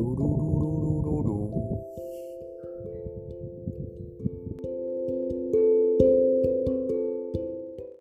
Doo 0.00 0.14
doo 0.18 0.29